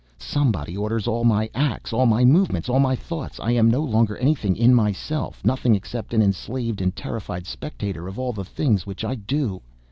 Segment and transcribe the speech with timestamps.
[0.17, 3.39] Somebody orders all my acts, all my movements, all my thoughts.
[3.39, 8.17] I am no longer anything in myself, nothing except an enslaved and terrified spectator of
[8.17, 9.61] all the things which I do.